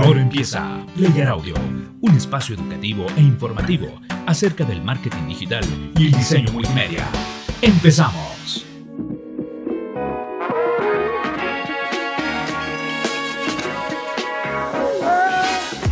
Ahora 0.00 0.22
empieza 0.22 0.86
Player 0.96 1.28
Audio, 1.28 1.54
un 2.00 2.16
espacio 2.16 2.54
educativo 2.54 3.04
e 3.18 3.20
informativo 3.20 4.00
acerca 4.26 4.64
del 4.64 4.80
marketing 4.80 5.28
digital 5.28 5.62
y 5.98 6.06
el 6.06 6.12
diseño 6.12 6.50
multimedia. 6.52 7.06
¡Empezamos! 7.60 8.64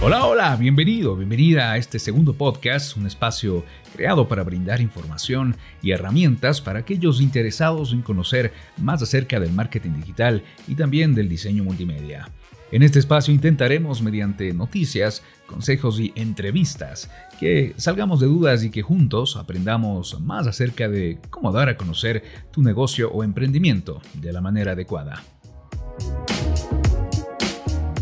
Hola, 0.01 0.25
hola, 0.25 0.57
bienvenido, 0.57 1.15
bienvenida 1.15 1.73
a 1.73 1.77
este 1.77 1.99
segundo 1.99 2.33
podcast, 2.33 2.97
un 2.97 3.07
espacio 3.07 3.63
creado 3.95 4.27
para 4.27 4.43
brindar 4.43 4.81
información 4.81 5.55
y 5.83 5.91
herramientas 5.91 6.63
para 6.63 6.79
aquellos 6.79 7.21
interesados 7.21 7.93
en 7.93 8.01
conocer 8.01 8.55
más 8.79 9.03
acerca 9.03 9.39
del 9.39 9.53
marketing 9.53 9.97
digital 9.97 10.43
y 10.67 10.77
también 10.77 11.15
del 11.15 11.29
diseño 11.29 11.63
multimedia. 11.63 12.31
En 12.71 12.83
este 12.83 12.99
espacio 12.99 13.33
intentaremos, 13.33 14.03
mediante 14.03 14.53
noticias, 14.53 15.23
consejos 15.47 15.99
y 16.01 16.13
entrevistas, 16.17 17.11
que 17.41 17.73
salgamos 17.79 18.21
de 18.21 18.27
dudas 18.27 18.63
y 18.63 18.71
que 18.71 18.83
juntos 18.83 19.37
aprendamos 19.37 20.21
más 20.21 20.47
acerca 20.47 20.87
de 20.87 21.19
cómo 21.31 21.51
dar 21.51 21.71
a 21.71 21.79
conocer 21.79 22.23
tu 22.51 22.63
negocio 22.63 23.11
o 23.11 23.25
emprendimiento 23.25 24.03
de 24.13 24.35
la 24.35 24.43
manera 24.43 24.73
adecuada. 24.73 25.25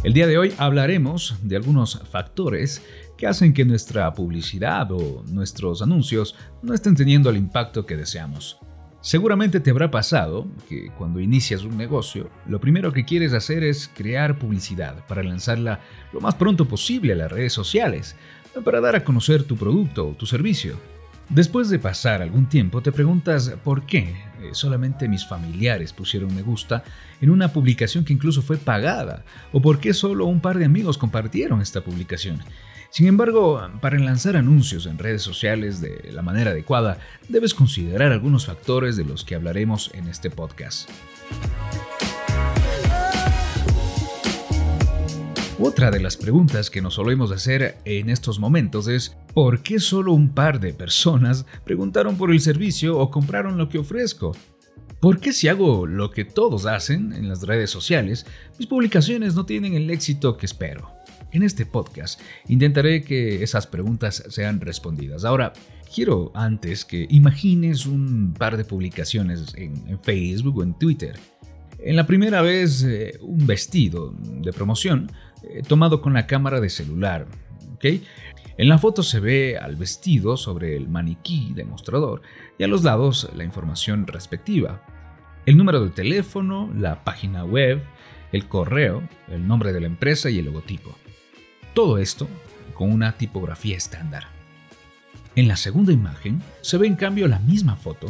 El 0.03 0.13
día 0.13 0.27
de 0.27 0.37
hoy 0.37 0.53
hablaremos 0.59 1.37
de 1.43 1.55
algunos 1.55 2.03
factores 2.11 2.83
que 3.17 3.29
hacen 3.29 3.55
que 3.55 3.65
nuestra 3.65 4.13
publicidad 4.15 4.91
o 4.91 5.23
nuestros 5.29 5.81
anuncios 5.81 6.35
no 6.63 6.75
estén 6.75 6.97
teniendo 6.97 7.31
el 7.31 7.37
impacto 7.37 7.87
que 7.87 7.97
deseamos. 7.97 8.59
Seguramente 9.07 9.61
te 9.61 9.71
habrá 9.71 9.89
pasado 9.89 10.49
que 10.69 10.91
cuando 10.99 11.21
inicias 11.21 11.63
un 11.63 11.77
negocio, 11.77 12.29
lo 12.49 12.61
primero 12.61 12.93
que 12.93 13.05
quieres 13.05 13.35
hacer 13.35 13.63
es 13.63 13.89
crear 13.95 14.37
publicidad 14.37 15.07
para 15.07 15.23
lanzarla 15.23 15.79
lo 16.13 16.21
más 16.21 16.35
pronto 16.35 16.65
posible 16.65 17.13
a 17.13 17.17
las 17.17 17.31
redes 17.31 17.53
sociales, 17.53 18.17
para 18.65 18.81
dar 18.81 18.97
a 18.97 19.05
conocer 19.05 19.45
tu 19.45 19.57
producto 19.57 20.09
o 20.09 20.15
tu 20.15 20.27
servicio. 20.27 20.77
Después 21.29 21.71
de 21.71 21.79
pasar 21.79 22.21
algún 22.21 22.49
tiempo 22.49 22.83
te 22.83 22.91
preguntas 22.91 23.55
por 23.63 23.87
qué 23.87 24.17
eh, 24.43 24.51
solamente 24.51 25.07
mis 25.07 25.25
familiares 25.25 25.93
pusieron 25.93 26.35
me 26.35 26.43
gusta 26.43 26.83
en 27.21 27.31
una 27.31 27.53
publicación 27.53 28.05
que 28.05 28.13
incluso 28.13 28.43
fue 28.43 28.57
pagada, 28.57 29.25
o 29.53 29.63
por 29.63 29.79
qué 29.79 29.95
solo 29.95 30.27
un 30.27 30.41
par 30.41 30.59
de 30.59 30.65
amigos 30.65 30.99
compartieron 30.99 31.61
esta 31.61 31.81
publicación. 31.81 32.41
Sin 32.91 33.07
embargo, 33.07 33.61
para 33.81 33.99
lanzar 33.99 34.37
anuncios 34.37 34.87
en 34.87 34.99
redes 34.99 35.23
sociales 35.23 35.81
de 35.81 36.11
la 36.13 36.23
manera 36.23 36.53
adecuada, 36.53 36.99
debes 37.29 37.55
considerar 37.55 38.13
algunos 38.13 38.47
factores 38.47 38.97
de 38.97 39.05
los 39.05 39.25
que 39.25 39.35
hablaremos 39.35 39.91
en 39.95 40.09
este 40.09 40.31
podcast. 40.31 40.89
Otra 45.59 45.91
de 45.91 46.01
las 46.01 46.19
preguntas 46.19 46.69
que 46.69 46.83
nos 46.83 46.95
solemos 46.95 47.33
hacer 47.33 47.79
en 47.87 48.11
estos 48.11 48.39
momentos 48.39 48.89
es 48.89 49.17
¿por 49.33 49.63
qué 49.63 49.81
solo 49.81 50.13
un 50.13 50.35
par 50.35 50.61
de 50.61 50.75
personas 50.75 51.47
preguntaron 51.65 52.19
por 52.19 52.31
el 52.31 52.41
servicio 52.41 52.99
o 52.99 53.11
compraron 53.11 53.57
lo 53.57 53.71
que 53.71 53.79
ofrezco? 53.79 54.37
¿Por 55.01 55.19
qué 55.19 55.33
si 55.33 55.49
hago 55.49 55.87
lo 55.87 56.11
que 56.11 56.25
todos 56.25 56.67
hacen 56.67 57.13
en 57.15 57.29
las 57.29 57.43
redes 57.43 57.71
sociales, 57.71 58.27
mis 58.59 58.69
publicaciones 58.69 59.35
no 59.35 59.47
tienen 59.47 59.75
el 59.75 59.91
éxito 59.91 60.37
que 60.37 60.47
espero? 60.47 60.96
En 61.37 61.43
este 61.43 61.67
podcast 61.67 62.19
intentaré 62.49 63.05
que 63.05 63.43
esas 63.43 63.67
preguntas 63.67 64.25
sean 64.31 64.59
respondidas. 64.59 65.27
Ahora, 65.27 65.53
quiero 65.95 66.33
antes 66.35 66.87
que 66.87 67.07
imagines 67.11 67.85
un 67.85 68.33
par 68.33 68.57
de 68.57 68.65
publicaciones 68.65 69.53
en, 69.55 70.01
Facebook 70.01 70.57
o 70.57 70.63
en 70.63 70.73
Twitter. 70.79 71.19
En 71.79 71.95
la 71.95 72.07
primera 72.07 72.41
vez, 72.41 72.83
eh, 72.85 73.19
un 73.21 73.47
vestido 73.47 74.15
de 74.19 74.51
promoción 74.51 75.13
eh, 75.43 75.61
tomado 75.61 76.01
con 76.01 76.15
la 76.15 76.27
cámara 76.27 76.59
de 76.59 76.71
celular. 76.71 77.27
En 77.83 78.69
la 78.71 78.79
foto 78.79 79.03
se 79.03 79.21
ve 79.21 79.59
al 79.59 79.77
vestido 79.77 80.39
sobre 80.39 80.75
el 80.75 80.89
maniquí 80.89 81.53
demostrador 81.55 82.23
y 82.59 82.65
a 82.65 82.67
los 82.67 82.83
lados 82.83 83.29
la 83.37 83.45
información 83.45 84.07
respectiva. 84.07 84.83
El 85.45 85.59
número 85.59 85.85
de 85.85 85.91
teléfono, 85.91 86.73
la 86.75 87.05
página 87.05 87.45
web, 87.45 87.83
el 88.33 88.49
correo, 88.49 89.07
el 89.29 89.47
nombre 89.47 89.75
de 89.75 89.83
la 89.83 89.87
empresa 89.87 90.31
y 90.31 90.39
el 90.39 90.47
logotipo. 90.47 90.97
Todo 91.77 91.99
esto 91.99 92.27
con 92.73 92.91
una 92.91 93.19
tipografía 93.19 93.77
estándar. 93.77 94.29
En 95.35 95.47
la 95.47 95.57
segunda 95.57 95.93
imagen 95.93 96.41
se 96.63 96.79
ve 96.79 96.87
en 96.87 96.97
cambio 96.97 97.29
la 97.29 97.39
misma 97.39 97.77
foto, 97.77 98.07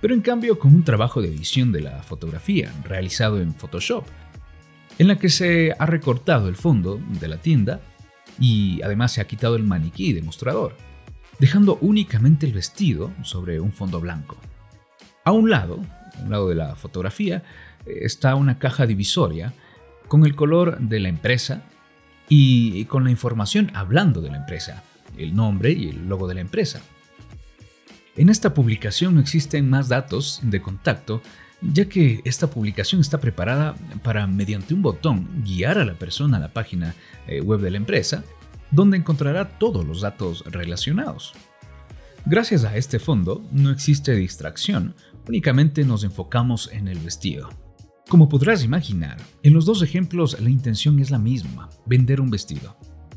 pero 0.00 0.14
en 0.14 0.20
cambio 0.20 0.58
con 0.58 0.74
un 0.74 0.82
trabajo 0.82 1.22
de 1.22 1.28
edición 1.28 1.70
de 1.70 1.82
la 1.82 2.02
fotografía 2.02 2.72
realizado 2.82 3.40
en 3.40 3.54
Photoshop, 3.54 4.04
en 4.98 5.06
la 5.06 5.16
que 5.16 5.28
se 5.28 5.76
ha 5.78 5.86
recortado 5.86 6.48
el 6.48 6.56
fondo 6.56 7.00
de 7.20 7.28
la 7.28 7.36
tienda 7.36 7.80
y 8.40 8.82
además 8.82 9.12
se 9.12 9.20
ha 9.20 9.28
quitado 9.28 9.54
el 9.54 9.62
maniquí 9.62 10.12
de 10.12 10.22
mostrador, 10.22 10.76
dejando 11.38 11.78
únicamente 11.80 12.46
el 12.46 12.52
vestido 12.52 13.12
sobre 13.22 13.60
un 13.60 13.70
fondo 13.70 14.00
blanco. 14.00 14.36
A 15.22 15.30
un 15.30 15.50
lado, 15.50 15.78
a 16.16 16.22
un 16.24 16.30
lado 16.32 16.48
de 16.48 16.56
la 16.56 16.74
fotografía, 16.74 17.44
está 17.86 18.34
una 18.34 18.58
caja 18.58 18.86
divisoria 18.86 19.52
con 20.08 20.26
el 20.26 20.34
color 20.34 20.80
de 20.80 20.98
la 20.98 21.08
empresa 21.10 21.62
y 22.28 22.84
con 22.86 23.04
la 23.04 23.10
información 23.10 23.70
hablando 23.74 24.20
de 24.20 24.30
la 24.30 24.36
empresa, 24.36 24.82
el 25.16 25.34
nombre 25.34 25.72
y 25.72 25.88
el 25.88 26.08
logo 26.08 26.28
de 26.28 26.34
la 26.34 26.40
empresa. 26.40 26.80
En 28.16 28.28
esta 28.30 28.52
publicación 28.52 29.14
no 29.14 29.20
existen 29.20 29.70
más 29.70 29.88
datos 29.88 30.40
de 30.42 30.60
contacto, 30.60 31.22
ya 31.60 31.88
que 31.88 32.20
esta 32.24 32.48
publicación 32.48 33.00
está 33.00 33.18
preparada 33.18 33.76
para, 34.02 34.26
mediante 34.26 34.74
un 34.74 34.82
botón, 34.82 35.28
guiar 35.44 35.78
a 35.78 35.84
la 35.84 35.94
persona 35.94 36.36
a 36.36 36.40
la 36.40 36.52
página 36.52 36.96
eh, 37.26 37.40
web 37.40 37.60
de 37.60 37.70
la 37.70 37.76
empresa, 37.76 38.24
donde 38.70 38.96
encontrará 38.96 39.58
todos 39.58 39.86
los 39.86 40.00
datos 40.00 40.44
relacionados. 40.46 41.32
Gracias 42.26 42.64
a 42.64 42.76
este 42.76 42.98
fondo 42.98 43.46
no 43.52 43.70
existe 43.70 44.14
distracción, 44.14 44.96
únicamente 45.28 45.84
nos 45.84 46.04
enfocamos 46.04 46.68
en 46.72 46.88
el 46.88 46.98
vestido. 46.98 47.48
Como 48.08 48.30
podrás 48.30 48.64
imaginar, 48.64 49.18
en 49.42 49.52
los 49.52 49.66
dos 49.66 49.82
ejemplos 49.82 50.40
la 50.40 50.48
intención 50.48 50.98
es 50.98 51.10
la 51.10 51.18
misma, 51.18 51.68
vender 51.84 52.22
un 52.22 52.30
vestido. 52.30 52.74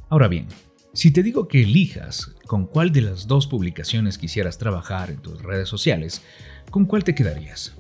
Ahora 0.10 0.28
bien, 0.28 0.48
si 0.92 1.12
te 1.12 1.24
digo 1.24 1.48
que 1.48 1.62
elijas 1.62 2.36
con 2.46 2.66
cuál 2.66 2.92
de 2.92 3.00
las 3.00 3.26
dos 3.26 3.48
publicaciones 3.48 4.18
quisieras 4.18 4.58
trabajar 4.58 5.10
en 5.10 5.22
tus 5.22 5.42
redes 5.42 5.70
sociales, 5.70 6.22
¿con 6.70 6.84
cuál 6.84 7.06
te 7.06 7.16
quedarías? 7.16 7.74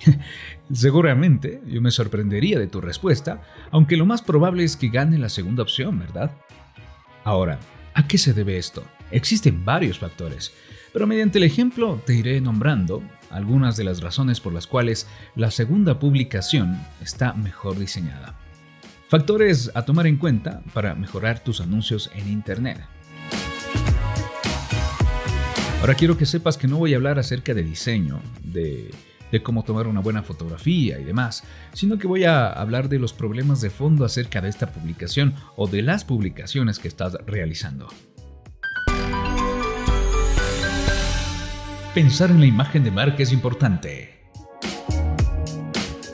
Seguramente 0.72 1.60
yo 1.66 1.82
me 1.82 1.90
sorprendería 1.90 2.58
de 2.58 2.66
tu 2.66 2.80
respuesta, 2.80 3.42
aunque 3.70 3.98
lo 3.98 4.06
más 4.06 4.22
probable 4.22 4.64
es 4.64 4.78
que 4.78 4.88
gane 4.88 5.18
la 5.18 5.28
segunda 5.28 5.62
opción, 5.62 5.98
¿verdad? 5.98 6.30
Ahora, 7.24 7.60
¿a 7.92 8.08
qué 8.08 8.16
se 8.16 8.32
debe 8.32 8.56
esto? 8.56 8.82
Existen 9.10 9.66
varios 9.66 9.98
factores, 9.98 10.50
pero 10.94 11.06
mediante 11.06 11.36
el 11.36 11.44
ejemplo 11.44 12.00
te 12.06 12.14
iré 12.14 12.40
nombrando 12.40 13.02
algunas 13.32 13.76
de 13.76 13.84
las 13.84 14.00
razones 14.00 14.40
por 14.40 14.52
las 14.52 14.66
cuales 14.66 15.06
la 15.34 15.50
segunda 15.50 15.98
publicación 15.98 16.80
está 17.00 17.32
mejor 17.32 17.78
diseñada. 17.78 18.36
Factores 19.08 19.70
a 19.74 19.84
tomar 19.84 20.06
en 20.06 20.16
cuenta 20.16 20.62
para 20.72 20.94
mejorar 20.94 21.40
tus 21.40 21.60
anuncios 21.60 22.10
en 22.14 22.28
Internet. 22.28 22.80
Ahora 25.80 25.94
quiero 25.94 26.16
que 26.16 26.26
sepas 26.26 26.56
que 26.56 26.68
no 26.68 26.78
voy 26.78 26.94
a 26.94 26.96
hablar 26.96 27.18
acerca 27.18 27.54
de 27.54 27.62
diseño, 27.62 28.22
de, 28.44 28.90
de, 29.32 29.42
cómo 29.42 29.64
tomar 29.64 29.88
una 29.88 30.00
buena 30.00 30.22
fotografía 30.22 31.00
y 31.00 31.04
demás, 31.04 31.42
sino 31.72 31.98
que 31.98 32.06
voy 32.06 32.24
a 32.24 32.46
hablar 32.46 32.88
de 32.88 33.00
los 33.00 33.12
problemas 33.12 33.60
de 33.60 33.68
fondo 33.68 34.04
acerca 34.04 34.40
de 34.40 34.48
esta 34.48 34.72
publicación 34.72 35.34
o 35.56 35.66
de 35.66 35.82
las 35.82 36.04
publicaciones 36.04 36.78
que 36.78 36.88
estás 36.88 37.14
realizando. 37.26 37.88
Pensar 41.94 42.30
en 42.30 42.40
la 42.40 42.46
imagen 42.46 42.84
de 42.84 42.90
marca 42.90 43.22
es 43.22 43.34
importante. 43.34 44.22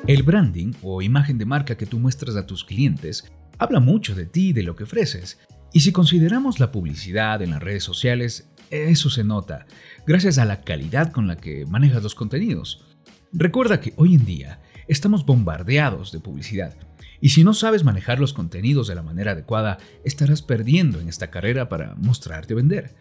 El 0.09 0.25
branding 0.25 0.73
o 0.83 1.03
imagen 1.03 1.39
de 1.39 1.45
marca 1.45 1.77
que 1.77 1.87
tú 1.87 2.01
muestras 2.01 2.35
a 2.35 2.47
tus 2.47 2.65
clientes 2.65 3.31
habla 3.59 3.79
mucho 3.79 4.17
de 4.17 4.27
ti 4.27 4.49
y 4.49 4.53
de 4.53 4.65
lo 4.65 4.75
que 4.75 4.83
ofreces. 4.83 5.39
Y 5.73 5.79
si 5.79 5.93
consideramos 5.93 6.59
la 6.59 6.73
publicidad 6.73 7.43
en 7.43 7.51
las 7.51 7.63
redes 7.63 7.85
sociales, 7.85 8.51
eso 8.71 9.09
se 9.09 9.23
nota, 9.23 9.67
gracias 10.05 10.39
a 10.39 10.45
la 10.45 10.63
calidad 10.63 11.13
con 11.13 11.29
la 11.29 11.37
que 11.37 11.65
manejas 11.65 12.03
los 12.03 12.17
contenidos. 12.17 12.85
Recuerda 13.33 13.81
que 13.81 13.93
hoy 13.95 14.17
en 14.17 14.25
día 14.25 14.61
estamos 14.89 15.25
bombardeados 15.25 16.11
de 16.11 16.19
publicidad, 16.19 16.77
y 17.21 17.29
si 17.29 17.45
no 17.45 17.55
sabes 17.55 17.85
manejar 17.85 18.19
los 18.19 18.33
contenidos 18.33 18.89
de 18.89 18.97
la 18.97 19.05
manera 19.05 19.31
adecuada, 19.31 19.79
estarás 20.05 20.43
perdiendo 20.43 20.99
en 20.99 21.09
esta 21.09 21.31
carrera 21.31 21.69
para 21.69 21.95
mostrarte 21.95 22.55
o 22.55 22.57
vender. 22.57 22.97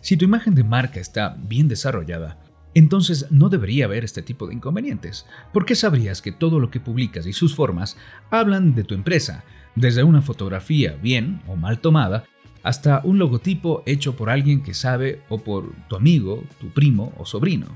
Si 0.00 0.16
tu 0.16 0.24
imagen 0.24 0.54
de 0.54 0.64
marca 0.64 0.98
está 0.98 1.36
bien 1.38 1.68
desarrollada, 1.68 2.38
entonces 2.72 3.26
no 3.30 3.50
debería 3.50 3.84
haber 3.84 4.02
este 4.02 4.22
tipo 4.22 4.46
de 4.46 4.54
inconvenientes, 4.54 5.26
porque 5.52 5.74
sabrías 5.74 6.22
que 6.22 6.32
todo 6.32 6.58
lo 6.58 6.70
que 6.70 6.80
publicas 6.80 7.26
y 7.26 7.34
sus 7.34 7.54
formas 7.54 7.98
hablan 8.30 8.74
de 8.74 8.84
tu 8.84 8.94
empresa, 8.94 9.44
desde 9.74 10.02
una 10.02 10.22
fotografía 10.22 10.96
bien 11.02 11.42
o 11.46 11.56
mal 11.56 11.80
tomada, 11.80 12.24
hasta 12.62 13.00
un 13.04 13.18
logotipo 13.18 13.82
hecho 13.86 14.16
por 14.16 14.30
alguien 14.30 14.62
que 14.62 14.72
sabe 14.72 15.22
o 15.28 15.38
por 15.38 15.72
tu 15.88 15.96
amigo, 15.96 16.44
tu 16.60 16.70
primo 16.70 17.12
o 17.18 17.26
sobrino. 17.26 17.66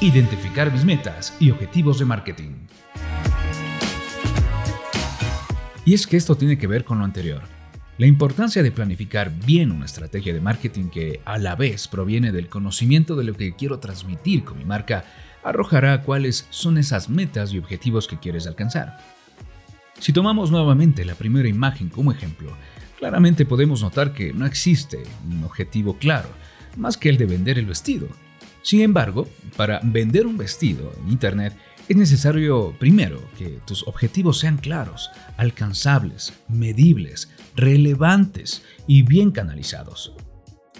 Identificar 0.00 0.72
mis 0.72 0.84
metas 0.84 1.36
y 1.38 1.50
objetivos 1.50 1.98
de 1.98 2.04
marketing. 2.04 2.66
Y 5.84 5.94
es 5.94 6.06
que 6.06 6.16
esto 6.16 6.36
tiene 6.36 6.58
que 6.58 6.66
ver 6.66 6.84
con 6.84 6.98
lo 6.98 7.04
anterior. 7.04 7.53
La 7.96 8.06
importancia 8.06 8.64
de 8.64 8.72
planificar 8.72 9.30
bien 9.46 9.70
una 9.70 9.84
estrategia 9.84 10.34
de 10.34 10.40
marketing 10.40 10.88
que 10.88 11.20
a 11.24 11.38
la 11.38 11.54
vez 11.54 11.86
proviene 11.86 12.32
del 12.32 12.48
conocimiento 12.48 13.14
de 13.14 13.22
lo 13.22 13.34
que 13.34 13.54
quiero 13.54 13.78
transmitir 13.78 14.42
con 14.42 14.58
mi 14.58 14.64
marca 14.64 15.04
arrojará 15.44 16.02
cuáles 16.02 16.48
son 16.50 16.76
esas 16.76 17.08
metas 17.08 17.52
y 17.52 17.58
objetivos 17.58 18.08
que 18.08 18.18
quieres 18.18 18.48
alcanzar. 18.48 18.98
Si 20.00 20.12
tomamos 20.12 20.50
nuevamente 20.50 21.04
la 21.04 21.14
primera 21.14 21.48
imagen 21.48 21.88
como 21.88 22.10
ejemplo, 22.10 22.56
claramente 22.98 23.46
podemos 23.46 23.82
notar 23.82 24.12
que 24.12 24.32
no 24.32 24.44
existe 24.44 25.04
un 25.30 25.44
objetivo 25.44 25.96
claro, 25.96 26.30
más 26.76 26.96
que 26.96 27.10
el 27.10 27.16
de 27.16 27.26
vender 27.26 27.60
el 27.60 27.66
vestido. 27.66 28.08
Sin 28.62 28.80
embargo, 28.80 29.28
para 29.56 29.78
vender 29.84 30.26
un 30.26 30.36
vestido 30.36 30.92
en 31.00 31.12
Internet 31.12 31.52
es 31.86 31.96
necesario, 31.96 32.74
primero, 32.78 33.22
que 33.36 33.60
tus 33.66 33.86
objetivos 33.86 34.38
sean 34.38 34.56
claros, 34.56 35.10
alcanzables, 35.36 36.32
medibles, 36.48 37.28
relevantes 37.54 38.62
y 38.86 39.02
bien 39.02 39.30
canalizados. 39.30 40.14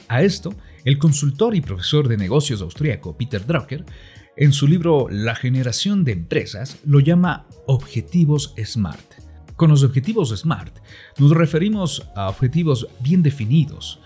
A 0.08 0.22
esto, 0.22 0.54
el 0.84 0.98
consultor 0.98 1.54
y 1.54 1.60
profesor 1.60 2.08
de 2.08 2.16
negocios 2.16 2.60
austríaco 2.60 3.16
Peter 3.16 3.46
Drucker, 3.46 3.84
en 4.36 4.52
su 4.52 4.66
libro 4.66 5.06
La 5.10 5.34
generación 5.34 6.04
de 6.04 6.12
empresas, 6.12 6.78
lo 6.84 7.00
llama 7.00 7.46
objetivos 7.66 8.54
SMART. 8.62 9.14
Con 9.56 9.70
los 9.70 9.84
objetivos 9.84 10.30
SMART 10.36 10.76
nos 11.18 11.30
referimos 11.30 12.10
a 12.16 12.28
objetivos 12.28 12.88
bien 13.00 13.22
definidos. 13.22 14.00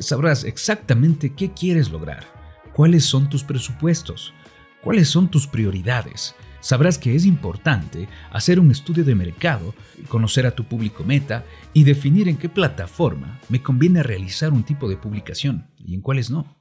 Sabrás 0.00 0.44
exactamente 0.44 1.34
qué 1.34 1.52
quieres 1.52 1.90
lograr, 1.90 2.26
cuáles 2.74 3.04
son 3.04 3.30
tus 3.30 3.44
presupuestos, 3.44 4.34
cuáles 4.82 5.08
son 5.08 5.30
tus 5.30 5.46
prioridades. 5.46 6.34
Sabrás 6.60 6.98
que 6.98 7.14
es 7.14 7.24
importante 7.24 8.08
hacer 8.30 8.58
un 8.58 8.70
estudio 8.70 9.04
de 9.04 9.14
mercado, 9.14 9.74
conocer 10.08 10.46
a 10.46 10.52
tu 10.52 10.64
público 10.64 11.04
meta 11.04 11.44
y 11.72 11.84
definir 11.84 12.28
en 12.28 12.36
qué 12.36 12.48
plataforma 12.48 13.38
me 13.48 13.62
conviene 13.62 14.02
realizar 14.02 14.52
un 14.52 14.64
tipo 14.64 14.88
de 14.88 14.96
publicación 14.96 15.68
y 15.78 15.94
en 15.94 16.00
cuáles 16.00 16.30
no. 16.30 16.56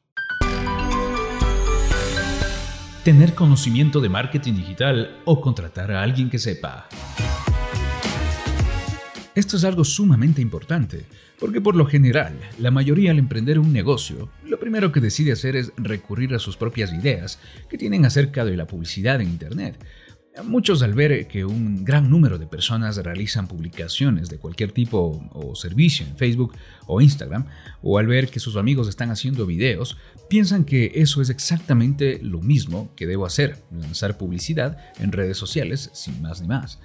Tener 3.04 3.34
conocimiento 3.36 4.02
de 4.02 4.10
marketing 4.10 4.54
digital 4.54 5.22
o 5.26 5.40
contratar 5.40 5.92
a 5.92 6.04
alguien 6.04 6.30
que 6.30 6.40
sepa. 6.40 6.88
Esto 9.38 9.56
es 9.56 9.64
algo 9.66 9.84
sumamente 9.84 10.42
importante, 10.42 11.06
porque 11.40 11.62
por 11.62 11.76
lo 11.76 11.86
general, 11.86 12.34
la 12.58 12.72
mayoría 12.72 13.12
al 13.12 13.20
emprender 13.20 13.60
un 13.60 13.72
negocio, 13.72 14.32
lo 14.44 14.60
primero 14.60 14.92
que 14.92 15.00
decide 15.00 15.32
hacer 15.32 15.56
es 15.56 15.72
recurrir 15.78 16.34
a 16.34 16.40
sus 16.40 16.58
propias 16.58 16.92
ideas 16.92 17.38
que 17.70 17.78
tienen 17.78 18.04
acerca 18.04 18.46
de 18.46 18.58
la 18.58 18.66
publicidad 18.66 19.22
en 19.22 19.30
Internet. 19.30 19.78
Muchos 20.44 20.82
al 20.82 20.96
ver 20.96 21.28
que 21.28 21.46
un 21.46 21.86
gran 21.86 22.10
número 22.10 22.40
de 22.40 22.48
personas 22.48 22.98
realizan 22.98 23.48
publicaciones 23.48 24.28
de 24.28 24.40
cualquier 24.40 24.72
tipo 24.72 25.30
o 25.32 25.56
servicio 25.56 26.08
en 26.08 26.18
Facebook 26.18 26.56
o 26.88 27.00
Instagram, 27.00 27.46
o 27.84 28.00
al 28.00 28.08
ver 28.08 28.30
que 28.30 28.40
sus 28.40 28.56
amigos 28.56 28.88
están 28.88 29.12
haciendo 29.12 29.46
videos, 29.46 30.00
piensan 30.30 30.66
que 30.66 30.94
eso 30.96 31.22
es 31.22 31.30
exactamente 31.30 32.20
lo 32.24 32.42
mismo 32.42 32.92
que 32.96 33.06
debo 33.06 33.28
hacer, 33.28 33.60
lanzar 33.70 34.18
publicidad 34.18 34.80
en 34.98 35.12
redes 35.12 35.38
sociales 35.38 35.92
sin 35.94 36.24
más 36.24 36.42
ni 36.42 36.48
más. 36.48 36.80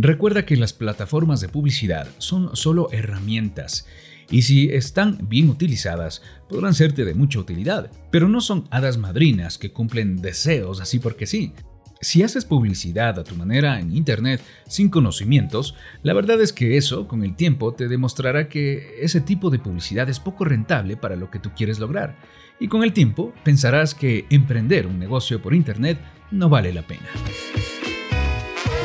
Recuerda 0.00 0.46
que 0.46 0.56
las 0.56 0.72
plataformas 0.72 1.40
de 1.40 1.48
publicidad 1.48 2.06
son 2.18 2.54
solo 2.54 2.88
herramientas 2.92 3.84
y 4.30 4.42
si 4.42 4.68
están 4.68 5.18
bien 5.28 5.48
utilizadas 5.48 6.22
podrán 6.48 6.72
serte 6.74 7.04
de 7.04 7.14
mucha 7.14 7.40
utilidad, 7.40 7.90
pero 8.12 8.28
no 8.28 8.40
son 8.40 8.68
hadas 8.70 8.96
madrinas 8.96 9.58
que 9.58 9.72
cumplen 9.72 10.22
deseos 10.22 10.80
así 10.80 11.00
porque 11.00 11.26
sí. 11.26 11.52
Si 12.00 12.22
haces 12.22 12.44
publicidad 12.44 13.18
a 13.18 13.24
tu 13.24 13.34
manera 13.34 13.80
en 13.80 13.92
Internet 13.92 14.40
sin 14.68 14.88
conocimientos, 14.88 15.74
la 16.04 16.14
verdad 16.14 16.40
es 16.40 16.52
que 16.52 16.76
eso 16.76 17.08
con 17.08 17.24
el 17.24 17.34
tiempo 17.34 17.74
te 17.74 17.88
demostrará 17.88 18.48
que 18.48 19.00
ese 19.00 19.20
tipo 19.20 19.50
de 19.50 19.58
publicidad 19.58 20.08
es 20.08 20.20
poco 20.20 20.44
rentable 20.44 20.96
para 20.96 21.16
lo 21.16 21.28
que 21.28 21.40
tú 21.40 21.50
quieres 21.56 21.80
lograr. 21.80 22.16
Y 22.60 22.68
con 22.68 22.84
el 22.84 22.92
tiempo 22.92 23.34
pensarás 23.42 23.96
que 23.96 24.26
emprender 24.30 24.86
un 24.86 25.00
negocio 25.00 25.42
por 25.42 25.54
Internet 25.54 25.98
no 26.30 26.48
vale 26.48 26.72
la 26.72 26.86
pena. 26.86 27.08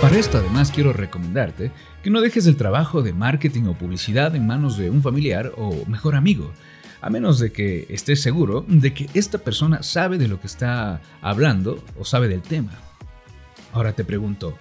Para 0.03 0.17
esto 0.17 0.37
además 0.37 0.69
quiero 0.69 0.91
recomendarte 0.91 1.71
que 2.03 2.09
no 2.09 2.19
dejes 2.19 2.45
el 2.45 2.57
trabajo 2.57 3.01
de 3.03 3.13
marketing 3.13 3.67
o 3.67 3.77
publicidad 3.77 4.35
en 4.35 4.45
manos 4.45 4.75
de 4.75 4.89
un 4.89 5.01
familiar 5.01 5.53
o 5.55 5.85
mejor 5.87 6.15
amigo, 6.15 6.51
a 6.99 7.09
menos 7.09 7.39
de 7.39 7.53
que 7.53 7.87
estés 7.87 8.21
seguro 8.21 8.65
de 8.67 8.93
que 8.93 9.09
esta 9.13 9.37
persona 9.37 9.81
sabe 9.81 10.17
de 10.17 10.27
lo 10.27 10.41
que 10.41 10.47
está 10.47 10.99
hablando 11.21 11.81
o 11.97 12.03
sabe 12.03 12.27
del 12.27 12.41
tema. 12.41 12.73
Ahora 13.71 13.93
te 13.93 14.03
pregunto, 14.03 14.57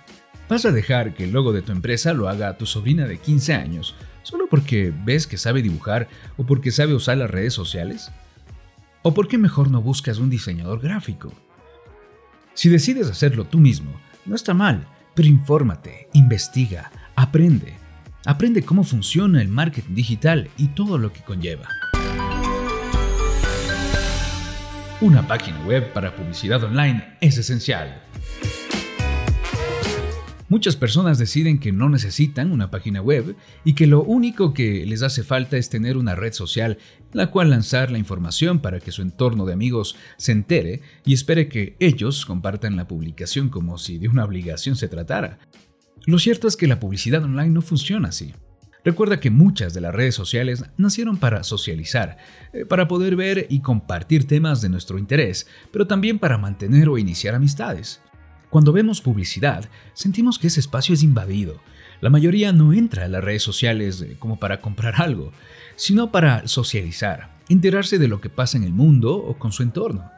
¿vas 0.49 0.65
a 0.65 0.71
dejar 0.71 1.13
que 1.13 1.25
el 1.25 1.33
logo 1.33 1.53
de 1.53 1.63
tu 1.63 1.73
empresa 1.73 2.13
lo 2.13 2.29
haga 2.29 2.57
tu 2.57 2.65
sobrina 2.65 3.09
de 3.09 3.19
15 3.19 3.53
años 3.55 3.97
solo 4.23 4.47
porque 4.49 4.95
ves 5.05 5.27
que 5.27 5.39
sabe 5.39 5.61
dibujar 5.61 6.07
o 6.37 6.47
porque 6.47 6.71
sabe 6.71 6.95
usar 6.95 7.17
las 7.17 7.33
redes 7.33 7.53
sociales? 7.53 8.13
¿O 9.03 9.13
por 9.13 9.27
qué 9.27 9.39
mejor 9.39 9.73
no 9.73 9.83
buscas 9.83 10.19
un 10.19 10.31
diseñador 10.31 10.81
gráfico? 10.81 11.33
Si 12.55 12.69
decides 12.69 13.11
hacerlo 13.11 13.45
tú 13.45 13.59
mismo, 13.59 13.91
no 14.25 14.37
está 14.37 14.55
mal, 14.55 14.87
pero 15.15 15.29
infórmate, 15.29 16.09
investiga, 16.13 16.91
aprende. 17.17 17.75
Aprende 18.25 18.63
cómo 18.63 18.85
funciona 18.85 19.41
el 19.43 19.49
marketing 19.49 19.95
digital 19.95 20.51
y 20.57 20.69
todo 20.69 20.99
lo 20.99 21.13
que 21.13 21.23
conlleva. 21.23 21.69
Una 25.01 25.27
página 25.27 25.59
web 25.65 25.93
para 25.93 26.15
publicidad 26.15 26.63
online 26.63 27.17
es 27.21 27.37
esencial. 27.37 28.03
Muchas 30.53 30.77
personas 30.77 31.17
deciden 31.17 31.59
que 31.59 31.73
no 31.73 31.89
necesitan 31.89 32.53
una 32.53 32.71
página 32.71 33.01
web 33.01 33.37
y 33.65 33.73
que 33.73 33.87
lo 33.87 34.03
único 34.03 34.53
que 34.53 34.85
les 34.85 35.03
hace 35.03 35.23
falta 35.23 35.57
es 35.57 35.71
tener 35.71 35.97
una 35.97 36.15
red 36.15 36.35
social 36.35 36.77
en 37.01 37.09
la 37.15 37.31
cual 37.31 37.49
lanzar 37.49 37.91
la 37.91 37.97
información 37.97 38.61
para 38.61 38.79
que 38.79 38.93
su 38.93 39.01
entorno 39.01 39.47
de 39.47 39.55
amigos 39.55 39.97
se 40.19 40.33
entere 40.33 40.83
y 41.07 41.15
espere 41.15 41.49
que 41.49 41.75
ellos 41.81 42.27
compartan 42.27 42.77
la 42.77 42.87
publicación 42.87 43.49
como 43.49 43.79
si 43.79 43.97
de 43.97 44.09
una 44.09 44.27
obligación 44.27 44.77
se 44.77 44.89
tratara. 44.89 45.39
Lo 46.05 46.19
cierto 46.19 46.49
es 46.49 46.59
que 46.59 46.67
la 46.67 46.79
publicidad 46.79 47.25
online 47.25 47.49
no 47.49 47.63
funciona 47.63 48.09
así. 48.09 48.35
Recuerda 48.85 49.21
que 49.21 49.31
muchas 49.31 49.73
de 49.73 49.81
las 49.81 49.95
redes 49.95 50.15
sociales 50.15 50.67
nacieron 50.77 51.17
para 51.17 51.45
socializar, 51.45 52.19
eh, 52.53 52.67
para 52.67 52.89
poder 52.89 53.17
ver 53.17 53.47
y 53.49 53.61
compartir 53.61 54.27
temas 54.27 54.61
de 54.61 54.69
nuestro 54.69 54.99
interés, 54.99 55.47
pero 55.73 55.87
también 55.87 56.19
para 56.19 56.37
mantener 56.37 56.91
o 56.91 56.99
iniciar 56.99 57.35
amistades. 57.35 58.03
Cuando 58.53 58.75
vemos 58.75 59.01
publicidad, 59.01 59.65
sentimos 59.95 60.39
que 60.39 60.49
ese 60.49 60.61
espacio 60.61 60.93
es 60.93 61.03
invadido. 61.03 61.59
La 62.03 62.11
mayoría 62.11 62.53
no 62.53 62.75
entra 62.75 63.07
a 63.07 63.09
las 63.09 63.25
redes 63.25 63.43
sociales 63.43 64.03
eh, 64.03 64.17
como 64.19 64.39
para 64.39 64.61
comprar 64.61 65.01
algo, 65.01 65.33
sino 65.75 66.13
para 66.13 66.47
socializar, 66.47 67.31
enterarse 67.49 67.99
de 67.99 68.09
lo 68.09 68.21
que 68.21 68.29
pasa 68.29 68.59
en 68.59 68.65
el 68.65 68.75
mundo 68.75 69.17
o 69.17 69.39
con 69.39 69.53
su 69.53 69.63
entorno. 69.63 70.11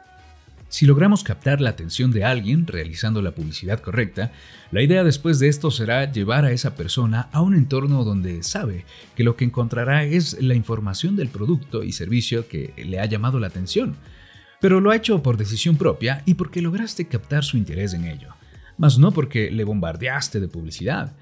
Si 0.67 0.85
logramos 0.85 1.23
captar 1.23 1.61
la 1.61 1.69
atención 1.69 2.11
de 2.11 2.25
alguien 2.25 2.67
realizando 2.67 3.21
la 3.21 3.31
publicidad 3.31 3.79
correcta, 3.79 4.33
la 4.69 4.81
idea 4.81 5.05
después 5.05 5.39
de 5.39 5.47
esto 5.47 5.71
será 5.71 6.11
llevar 6.11 6.43
a 6.43 6.51
esa 6.51 6.75
persona 6.75 7.29
a 7.31 7.39
un 7.39 7.55
entorno 7.55 8.03
donde 8.03 8.43
sabe 8.43 8.83
que 9.15 9.23
lo 9.23 9.37
que 9.37 9.45
encontrará 9.45 10.03
es 10.03 10.41
la 10.41 10.55
información 10.55 11.15
del 11.15 11.29
producto 11.29 11.85
y 11.85 11.93
servicio 11.93 12.49
que 12.49 12.73
le 12.85 12.99
ha 12.99 13.05
llamado 13.05 13.39
la 13.39 13.47
atención, 13.47 13.95
pero 14.65 14.81
lo 14.81 14.89
ha 14.89 14.95
hecho 14.95 15.21
por 15.21 15.37
decisión 15.37 15.77
propia 15.77 16.23
y 16.25 16.33
porque 16.33 16.59
lograste 16.59 17.07
captar 17.07 17.43
su 17.43 17.55
interés 17.55 17.93
en 17.93 18.05
ello, 18.05 18.33
mas 18.79 18.97
no 18.97 19.11
porque 19.11 19.51
le 19.51 19.63
bombardeaste 19.63 20.39
de 20.39 20.47
publicidad. 20.47 21.15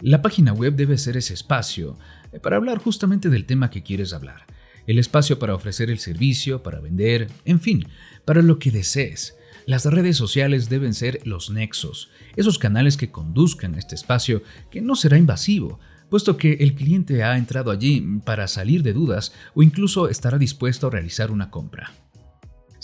La 0.00 0.22
página 0.22 0.52
web 0.52 0.74
debe 0.74 0.98
ser 0.98 1.16
ese 1.16 1.34
espacio 1.34 1.96
eh, 2.32 2.40
para 2.40 2.56
hablar 2.56 2.78
justamente 2.78 3.28
del 3.28 3.44
tema 3.44 3.70
que 3.70 3.84
quieres 3.84 4.12
hablar, 4.12 4.46
el 4.88 4.98
espacio 4.98 5.38
para 5.38 5.54
ofrecer 5.54 5.88
el 5.88 6.00
servicio, 6.00 6.64
para 6.64 6.80
vender, 6.80 7.28
en 7.44 7.60
fin, 7.60 7.86
para 8.24 8.42
lo 8.42 8.58
que 8.58 8.72
desees. 8.72 9.36
Las 9.66 9.84
redes 9.84 10.16
sociales 10.16 10.68
deben 10.68 10.94
ser 10.94 11.20
los 11.24 11.50
nexos, 11.50 12.10
esos 12.34 12.58
canales 12.58 12.96
que 12.96 13.12
conduzcan 13.12 13.76
este 13.76 13.94
espacio 13.94 14.42
que 14.72 14.80
no 14.80 14.96
será 14.96 15.16
invasivo, 15.16 15.78
puesto 16.10 16.36
que 16.36 16.54
el 16.54 16.74
cliente 16.74 17.22
ha 17.22 17.38
entrado 17.38 17.70
allí 17.70 18.04
para 18.24 18.48
salir 18.48 18.82
de 18.82 18.94
dudas 18.94 19.32
o 19.54 19.62
incluso 19.62 20.08
estará 20.08 20.38
dispuesto 20.38 20.88
a 20.88 20.90
realizar 20.90 21.30
una 21.30 21.52
compra. 21.52 21.92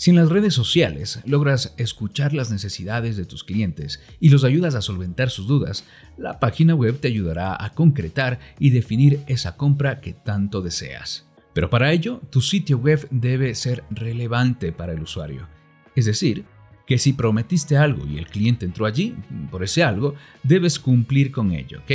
Si 0.01 0.09
en 0.09 0.15
las 0.15 0.29
redes 0.29 0.55
sociales 0.55 1.19
logras 1.27 1.75
escuchar 1.77 2.33
las 2.33 2.49
necesidades 2.49 3.17
de 3.17 3.25
tus 3.25 3.43
clientes 3.43 4.01
y 4.19 4.29
los 4.29 4.43
ayudas 4.43 4.73
a 4.73 4.81
solventar 4.81 5.29
sus 5.29 5.45
dudas, 5.45 5.83
la 6.17 6.39
página 6.39 6.73
web 6.73 6.99
te 6.99 7.07
ayudará 7.07 7.55
a 7.63 7.73
concretar 7.75 8.39
y 8.57 8.71
definir 8.71 9.19
esa 9.27 9.57
compra 9.57 10.01
que 10.01 10.13
tanto 10.13 10.63
deseas. 10.63 11.27
Pero 11.53 11.69
para 11.69 11.91
ello, 11.91 12.19
tu 12.31 12.41
sitio 12.41 12.79
web 12.79 13.07
debe 13.11 13.53
ser 13.53 13.83
relevante 13.91 14.71
para 14.71 14.93
el 14.93 15.03
usuario. 15.03 15.47
Es 15.95 16.05
decir, 16.05 16.45
que 16.87 16.97
si 16.97 17.13
prometiste 17.13 17.77
algo 17.77 18.07
y 18.07 18.17
el 18.17 18.25
cliente 18.25 18.65
entró 18.65 18.87
allí 18.87 19.15
por 19.51 19.63
ese 19.63 19.83
algo, 19.83 20.15
debes 20.41 20.79
cumplir 20.79 21.31
con 21.31 21.51
ello, 21.51 21.81
¿ok? 21.81 21.91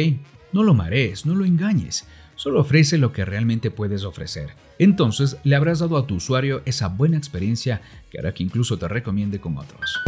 No 0.52 0.62
lo 0.62 0.74
marees, 0.74 1.26
no 1.26 1.34
lo 1.34 1.44
engañes. 1.44 2.06
Solo 2.36 2.60
ofrece 2.60 2.98
lo 2.98 3.12
que 3.12 3.24
realmente 3.24 3.72
puedes 3.72 4.04
ofrecer. 4.04 4.50
Entonces 4.78 5.38
le 5.44 5.56
habrás 5.56 5.78
dado 5.78 5.96
a 5.96 6.06
tu 6.06 6.16
usuario 6.16 6.62
esa 6.66 6.88
buena 6.88 7.16
experiencia 7.16 7.80
que 8.10 8.18
hará 8.18 8.34
que 8.34 8.42
incluso 8.42 8.78
te 8.78 8.88
recomiende 8.88 9.40
con 9.40 9.56
otros. 9.56 10.00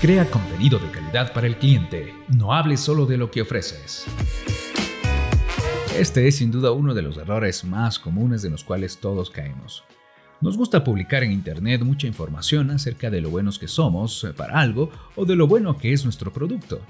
Crea 0.00 0.30
contenido 0.30 0.78
de 0.78 0.90
calidad 0.90 1.32
para 1.32 1.46
el 1.46 1.56
cliente. 1.56 2.14
No 2.28 2.52
hables 2.52 2.80
solo 2.80 3.06
de 3.06 3.16
lo 3.16 3.30
que 3.30 3.42
ofreces. 3.42 4.04
Este 5.98 6.28
es 6.28 6.36
sin 6.36 6.50
duda 6.50 6.72
uno 6.72 6.92
de 6.92 7.02
los 7.02 7.16
errores 7.16 7.64
más 7.64 7.98
comunes 7.98 8.42
de 8.42 8.50
los 8.50 8.62
cuales 8.62 8.98
todos 8.98 9.30
caemos. 9.30 9.82
Nos 10.42 10.58
gusta 10.58 10.84
publicar 10.84 11.24
en 11.24 11.32
Internet 11.32 11.80
mucha 11.82 12.06
información 12.06 12.70
acerca 12.70 13.08
de 13.08 13.22
lo 13.22 13.30
buenos 13.30 13.58
que 13.58 13.68
somos 13.68 14.22
eh, 14.22 14.34
para 14.34 14.60
algo 14.60 14.90
o 15.16 15.24
de 15.24 15.34
lo 15.34 15.46
bueno 15.46 15.78
que 15.78 15.94
es 15.94 16.04
nuestro 16.04 16.30
producto. 16.30 16.82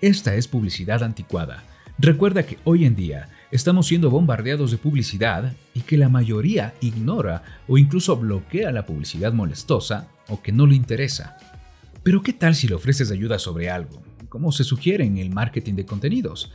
Esta 0.00 0.34
es 0.34 0.48
publicidad 0.48 1.02
anticuada. 1.02 1.62
Recuerda 1.98 2.44
que 2.44 2.58
hoy 2.64 2.86
en 2.86 2.96
día 2.96 3.28
estamos 3.50 3.86
siendo 3.86 4.10
bombardeados 4.10 4.70
de 4.70 4.78
publicidad 4.78 5.54
y 5.74 5.80
que 5.80 5.96
la 5.96 6.08
mayoría 6.08 6.74
ignora 6.80 7.42
o 7.66 7.78
incluso 7.78 8.16
bloquea 8.16 8.70
la 8.70 8.86
publicidad 8.86 9.32
molestosa 9.32 10.08
o 10.28 10.40
que 10.42 10.52
no 10.52 10.66
le 10.66 10.76
interesa. 10.76 11.36
Pero 12.02 12.22
¿qué 12.22 12.32
tal 12.32 12.54
si 12.54 12.68
le 12.68 12.74
ofreces 12.74 13.10
ayuda 13.10 13.38
sobre 13.38 13.70
algo, 13.70 14.02
como 14.28 14.52
se 14.52 14.64
sugiere 14.64 15.04
en 15.04 15.18
el 15.18 15.30
marketing 15.30 15.74
de 15.74 15.86
contenidos? 15.86 16.52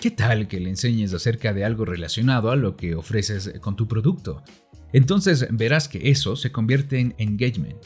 ¿Qué 0.00 0.10
tal 0.10 0.48
que 0.48 0.60
le 0.60 0.70
enseñes 0.70 1.12
acerca 1.12 1.52
de 1.52 1.64
algo 1.64 1.84
relacionado 1.84 2.50
a 2.50 2.56
lo 2.56 2.76
que 2.76 2.94
ofreces 2.94 3.54
con 3.60 3.76
tu 3.76 3.86
producto? 3.86 4.42
Entonces 4.92 5.46
verás 5.50 5.88
que 5.88 6.10
eso 6.10 6.36
se 6.36 6.50
convierte 6.50 6.98
en 6.98 7.14
engagement. 7.18 7.76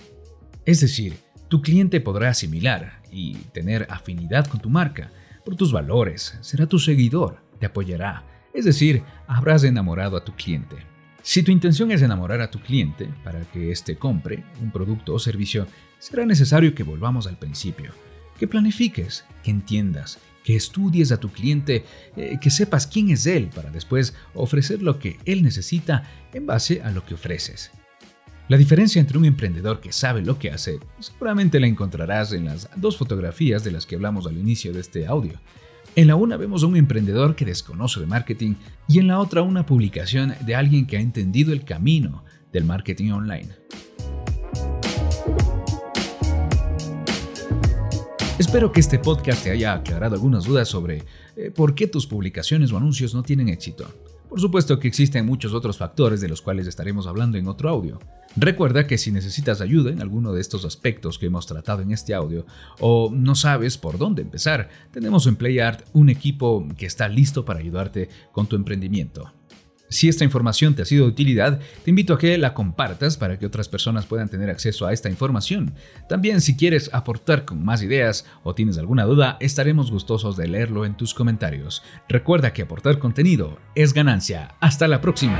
Es 0.65 0.81
decir, 0.81 1.17
tu 1.49 1.61
cliente 1.61 2.01
podrá 2.01 2.31
asimilar 2.31 3.03
y 3.11 3.35
tener 3.53 3.87
afinidad 3.91 4.47
con 4.47 4.61
tu 4.61 4.71
marca 4.71 5.11
por 5.45 5.57
tus 5.57 5.73
valores, 5.73 6.39
será 6.41 6.67
tu 6.67 6.79
seguidor, 6.79 7.43
te 7.59 7.67
apoyará, 7.67 8.25
es 8.55 8.65
decir, 8.65 9.03
habrás 9.27 9.65
enamorado 9.65 10.17
a 10.17 10.25
tu 10.25 10.33
cliente. 10.35 10.77
Si 11.23 11.43
tu 11.43 11.53
intención 11.53 11.91
es 11.93 12.03
enamorar 12.03 12.41
a 12.41 12.51
tu 12.51 12.61
cliente 12.61 13.09
para 13.23 13.45
que 13.45 13.71
éste 13.71 13.97
compre 13.97 14.45
un 14.61 14.73
producto 14.73 15.15
o 15.15 15.19
servicio, 15.19 15.67
será 15.99 16.27
necesario 16.27 16.75
que 16.75 16.83
volvamos 16.83 17.27
al 17.27 17.39
principio, 17.39 17.93
que 18.39 18.49
planifiques, 18.49 19.25
que 19.45 19.53
entiendas, 19.53 20.19
que 20.43 20.57
estudies 20.57 21.13
a 21.13 21.21
tu 21.21 21.31
cliente, 21.31 21.85
eh, 22.17 22.39
que 22.41 22.51
sepas 22.51 22.87
quién 22.87 23.11
es 23.11 23.27
él 23.27 23.51
para 23.55 23.71
después 23.71 24.15
ofrecer 24.35 24.83
lo 24.83 24.99
que 24.99 25.19
él 25.25 25.43
necesita 25.43 26.03
en 26.33 26.47
base 26.47 26.83
a 26.83 26.91
lo 26.91 27.05
que 27.05 27.15
ofreces. 27.15 27.71
La 28.49 28.57
diferencia 28.57 29.01
entre 29.01 29.17
un 29.17 29.25
emprendedor 29.25 29.81
que 29.81 29.93
sabe 29.93 30.21
lo 30.23 30.39
que 30.39 30.51
hace 30.51 30.81
seguramente 30.99 31.61
la 31.61 31.69
encontrarás 31.69 32.33
en 32.33 32.47
las 32.47 32.69
dos 32.77 32.99
fotografías 32.99 33.63
de 33.63 33.71
las 33.71 33.87
que 33.87 33.95
hablamos 33.95 34.27
al 34.27 34.37
inicio 34.37 34.73
de 34.73 34.81
este 34.81 35.07
audio. 35.07 35.41
En 35.95 36.07
la 36.07 36.17
una 36.17 36.39
vemos 36.39 36.63
a 36.63 36.67
un 36.69 36.77
emprendedor 36.77 37.37
que 37.37 37.45
desconoce 37.45 38.01
de 38.01 38.07
marketing 38.07 38.55
y 38.89 38.99
en 38.99 39.09
la 39.09 39.19
otra 39.19 39.43
una 39.43 39.67
publicación 39.67 40.35
de 40.41 40.55
alguien 40.55 40.87
que 40.87 40.97
ha 40.97 41.01
entendido 41.01 41.53
el 41.53 41.67
camino 41.67 42.25
del 42.51 42.65
marketing 42.65 43.11
online. 43.11 43.51
Espero 48.39 48.73
que 48.73 48.81
este 48.81 48.99
podcast 48.99 49.45
te 49.45 49.51
haya 49.51 49.75
aclarado 49.75 50.15
algunas 50.15 50.45
dudas 50.45 50.67
sobre 50.67 51.03
eh, 51.37 51.51
por 51.51 51.75
qué 51.75 51.87
tus 51.87 52.07
publicaciones 52.07 52.73
o 52.73 52.79
anuncios 52.79 53.15
no 53.15 53.23
tienen 53.23 53.51
éxito. 53.51 53.87
Por 54.33 54.41
supuesto 54.41 54.79
que 54.79 54.89
existen 54.89 55.27
muchos 55.27 55.53
otros 55.53 55.77
factores 55.77 56.23
de 56.23 56.29
los 56.31 56.41
cuales 56.41 56.67
estaremos 56.67 57.07
hablando 57.07 57.37
en 57.37 57.49
otro 57.49 57.69
audio. 57.69 57.99
Recuerda 58.35 58.87
que 58.87 58.97
si 58.97 59.13
necesitas 59.13 59.61
ayuda 59.61 59.91
en 59.91 60.01
alguno 60.01 60.33
de 60.33 60.41
estos 60.41 60.65
aspectos 60.65 61.19
que 61.19 61.27
hemos 61.27 61.47
tratado 61.47 61.83
en 61.83 61.93
este 61.93 62.15
audio 62.15 62.47
o 62.81 63.11
no 63.13 63.35
sabes 63.35 63.77
por 63.77 63.99
dónde 63.99 64.23
empezar, 64.23 64.71
tenemos 64.91 65.27
en 65.27 65.37
PlayArt 65.37 65.87
un 65.93 66.09
equipo 66.09 66.67
que 66.79 66.87
está 66.87 67.11
listo 67.11 67.45
para 67.45 67.61
ayudarte 67.61 68.09
con 68.33 68.47
tu 68.47 68.57
emprendimiento. 68.57 69.31
Si 69.93 70.09
esta 70.09 70.25
información 70.25 70.75
te 70.75 70.83
ha 70.83 70.87
sido 70.87 71.05
de 71.05 71.11
utilidad, 71.13 71.61
te 71.85 71.91
invito 71.91 72.15
a 72.15 72.19
que 72.19 72.39
la 72.39 72.55
compartas 72.55 73.17
para 73.17 73.39
que 73.39 73.47
otras 73.47 73.69
personas 73.69 74.07
puedan 74.07 74.29
tener 74.29 74.51
acceso 74.51 74.87
a 74.87 74.93
esta 74.93 75.09
información. 75.09 75.75
También 76.09 76.41
si 76.41 76.57
quieres 76.57 76.91
aportar 76.93 77.45
con 77.45 77.65
más 77.65 77.83
ideas 77.83 78.27
o 78.43 78.55
tienes 78.55 78.79
alguna 78.79 79.05
duda, 79.05 79.37
estaremos 79.41 79.91
gustosos 79.91 80.37
de 80.37 80.49
leerlo 80.49 80.85
en 80.85 80.97
tus 80.97 81.15
comentarios. 81.15 81.83
Recuerda 82.09 82.53
que 82.53 82.63
aportar 82.63 82.99
contenido 82.99 83.59
es 83.75 83.93
ganancia. 83.93 84.55
Hasta 84.61 84.89
la 84.89 85.01
próxima. 85.01 85.39